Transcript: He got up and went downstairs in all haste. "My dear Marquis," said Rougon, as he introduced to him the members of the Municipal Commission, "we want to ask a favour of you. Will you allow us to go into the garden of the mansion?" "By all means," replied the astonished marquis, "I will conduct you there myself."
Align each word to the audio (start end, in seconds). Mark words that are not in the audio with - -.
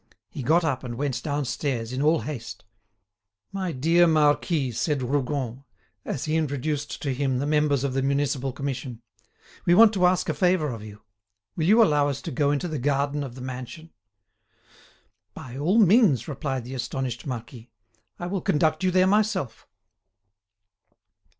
He 0.31 0.41
got 0.41 0.63
up 0.63 0.83
and 0.83 0.95
went 0.95 1.21
downstairs 1.21 1.93
in 1.93 2.01
all 2.01 2.21
haste. 2.21 2.65
"My 3.51 3.71
dear 3.71 4.07
Marquis," 4.07 4.71
said 4.71 5.03
Rougon, 5.03 5.63
as 6.03 6.25
he 6.25 6.37
introduced 6.37 7.03
to 7.03 7.13
him 7.13 7.37
the 7.37 7.45
members 7.45 7.83
of 7.83 7.93
the 7.93 8.01
Municipal 8.01 8.51
Commission, 8.51 9.03
"we 9.67 9.75
want 9.75 9.93
to 9.93 10.07
ask 10.07 10.27
a 10.27 10.33
favour 10.33 10.69
of 10.69 10.81
you. 10.83 11.03
Will 11.55 11.65
you 11.65 11.83
allow 11.83 12.07
us 12.09 12.19
to 12.23 12.31
go 12.31 12.49
into 12.49 12.67
the 12.67 12.79
garden 12.79 13.23
of 13.23 13.35
the 13.35 13.41
mansion?" 13.41 13.91
"By 15.35 15.55
all 15.55 15.77
means," 15.77 16.27
replied 16.27 16.63
the 16.63 16.73
astonished 16.73 17.27
marquis, 17.27 17.69
"I 18.17 18.25
will 18.25 18.41
conduct 18.41 18.83
you 18.83 18.89
there 18.89 19.05
myself." 19.05 19.67